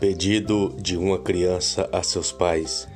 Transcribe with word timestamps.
Pedido 0.00 0.74
de 0.78 0.96
uma 0.96 1.18
criança 1.18 1.86
a 1.92 2.02
seus 2.02 2.32
pais. 2.32 2.88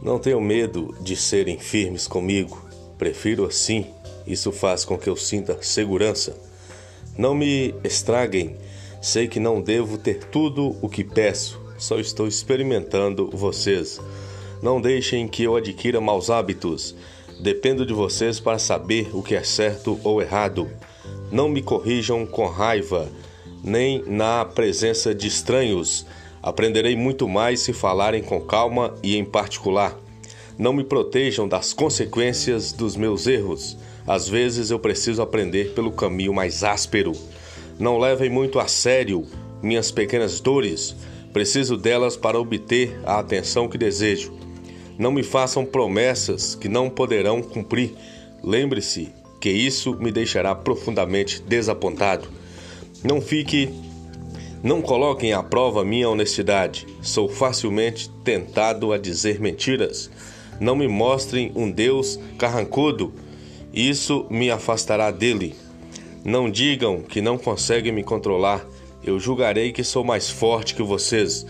Não 0.00 0.20
tenho 0.20 0.40
medo 0.40 0.94
de 1.00 1.16
serem 1.16 1.58
firmes 1.58 2.06
comigo. 2.06 2.64
Prefiro 2.96 3.44
assim. 3.44 3.86
Isso 4.24 4.52
faz 4.52 4.84
com 4.84 4.96
que 4.96 5.08
eu 5.08 5.16
sinta 5.16 5.58
segurança. 5.62 6.38
Não 7.18 7.34
me 7.34 7.74
estraguem. 7.82 8.56
Sei 9.02 9.26
que 9.26 9.40
não 9.40 9.60
devo 9.60 9.98
ter 9.98 10.26
tudo 10.26 10.76
o 10.80 10.88
que 10.88 11.02
peço. 11.02 11.60
Só 11.76 11.98
estou 11.98 12.28
experimentando 12.28 13.28
vocês. 13.32 14.00
Não 14.62 14.80
deixem 14.80 15.26
que 15.26 15.42
eu 15.42 15.56
adquira 15.56 16.00
maus 16.00 16.30
hábitos. 16.30 16.94
Dependo 17.40 17.84
de 17.84 17.92
vocês 17.92 18.38
para 18.38 18.60
saber 18.60 19.10
o 19.12 19.24
que 19.24 19.34
é 19.34 19.42
certo 19.42 19.98
ou 20.04 20.22
errado. 20.22 20.70
Não 21.32 21.48
me 21.48 21.60
corrijam 21.60 22.24
com 22.24 22.46
raiva, 22.46 23.10
nem 23.60 24.04
na 24.06 24.44
presença 24.44 25.12
de 25.12 25.26
estranhos. 25.26 26.06
Aprenderei 26.44 26.94
muito 26.94 27.26
mais 27.26 27.60
se 27.60 27.72
falarem 27.72 28.22
com 28.22 28.38
calma 28.38 28.94
e 29.02 29.16
em 29.16 29.24
particular. 29.24 29.98
Não 30.58 30.74
me 30.74 30.84
protejam 30.84 31.48
das 31.48 31.72
consequências 31.72 32.70
dos 32.70 32.96
meus 32.96 33.26
erros. 33.26 33.78
Às 34.06 34.28
vezes 34.28 34.70
eu 34.70 34.78
preciso 34.78 35.22
aprender 35.22 35.72
pelo 35.72 35.90
caminho 35.90 36.34
mais 36.34 36.62
áspero. 36.62 37.12
Não 37.80 37.98
levem 37.98 38.28
muito 38.28 38.60
a 38.60 38.68
sério 38.68 39.24
minhas 39.62 39.90
pequenas 39.90 40.38
dores. 40.38 40.94
Preciso 41.32 41.78
delas 41.78 42.14
para 42.14 42.38
obter 42.38 43.00
a 43.06 43.20
atenção 43.20 43.66
que 43.66 43.78
desejo. 43.78 44.34
Não 44.98 45.10
me 45.10 45.22
façam 45.22 45.64
promessas 45.64 46.54
que 46.54 46.68
não 46.68 46.90
poderão 46.90 47.40
cumprir. 47.40 47.94
Lembre-se 48.42 49.08
que 49.40 49.48
isso 49.48 49.94
me 49.94 50.12
deixará 50.12 50.54
profundamente 50.54 51.40
desapontado. 51.40 52.28
Não 53.02 53.18
fique 53.22 53.70
não 54.64 54.80
coloquem 54.80 55.34
à 55.34 55.42
prova 55.42 55.84
minha 55.84 56.08
honestidade. 56.08 56.86
Sou 57.02 57.28
facilmente 57.28 58.08
tentado 58.24 58.94
a 58.94 58.98
dizer 58.98 59.38
mentiras. 59.38 60.10
Não 60.58 60.74
me 60.74 60.88
mostrem 60.88 61.52
um 61.54 61.70
Deus 61.70 62.18
carrancudo. 62.38 63.12
Isso 63.74 64.26
me 64.30 64.50
afastará 64.50 65.10
dele. 65.10 65.54
Não 66.24 66.50
digam 66.50 67.02
que 67.02 67.20
não 67.20 67.36
conseguem 67.36 67.92
me 67.92 68.02
controlar. 68.02 68.66
Eu 69.04 69.20
julgarei 69.20 69.70
que 69.70 69.84
sou 69.84 70.02
mais 70.02 70.30
forte 70.30 70.74
que 70.74 70.82
vocês. 70.82 71.44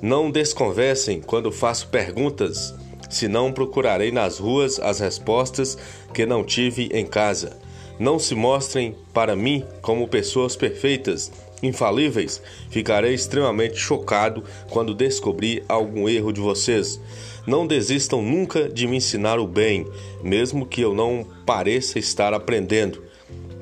Não 0.00 0.30
desconversem 0.30 1.20
quando 1.20 1.52
faço 1.52 1.88
perguntas, 1.88 2.74
senão 3.10 3.52
procurarei 3.52 4.10
nas 4.10 4.38
ruas 4.38 4.80
as 4.80 4.98
respostas 4.98 5.76
que 6.14 6.24
não 6.24 6.42
tive 6.42 6.88
em 6.90 7.04
casa. 7.04 7.58
Não 7.98 8.18
se 8.18 8.34
mostrem 8.34 8.94
para 9.12 9.36
mim 9.36 9.62
como 9.82 10.08
pessoas 10.08 10.56
perfeitas, 10.56 11.30
infalíveis. 11.62 12.42
Ficarei 12.70 13.14
extremamente 13.14 13.76
chocado 13.76 14.42
quando 14.70 14.94
descobrir 14.94 15.64
algum 15.68 16.08
erro 16.08 16.32
de 16.32 16.40
vocês. 16.40 17.00
Não 17.46 17.66
desistam 17.66 18.22
nunca 18.22 18.68
de 18.68 18.86
me 18.86 18.96
ensinar 18.96 19.38
o 19.38 19.46
bem, 19.46 19.86
mesmo 20.22 20.66
que 20.66 20.80
eu 20.80 20.94
não 20.94 21.26
pareça 21.44 21.98
estar 21.98 22.34
aprendendo. 22.34 23.02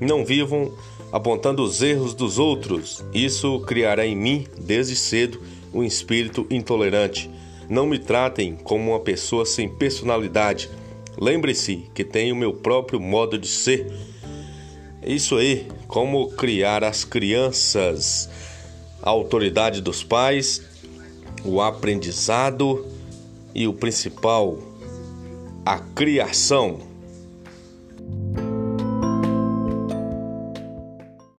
Não 0.00 0.24
vivam 0.24 0.72
apontando 1.12 1.62
os 1.62 1.82
erros 1.82 2.14
dos 2.14 2.38
outros. 2.38 3.04
Isso 3.12 3.60
criará 3.60 4.06
em 4.06 4.16
mim, 4.16 4.46
desde 4.58 4.96
cedo, 4.96 5.40
um 5.72 5.82
espírito 5.82 6.46
intolerante. 6.50 7.30
Não 7.68 7.86
me 7.86 7.98
tratem 7.98 8.56
como 8.56 8.90
uma 8.90 9.00
pessoa 9.00 9.46
sem 9.46 9.68
personalidade. 9.68 10.70
Lembre-se 11.18 11.84
que 11.94 12.04
tenho 12.04 12.34
meu 12.34 12.52
próprio 12.52 12.98
modo 12.98 13.38
de 13.38 13.46
ser 13.46 13.86
é 15.06 15.12
isso 15.12 15.36
aí, 15.36 15.68
como 15.86 16.30
criar 16.30 16.82
as 16.82 17.04
crianças, 17.04 18.26
a 19.02 19.10
autoridade 19.10 19.82
dos 19.82 20.02
pais, 20.02 20.62
o 21.44 21.60
aprendizado 21.60 22.86
e 23.54 23.68
o 23.68 23.74
principal, 23.74 24.58
a 25.66 25.78
criação. 25.78 26.78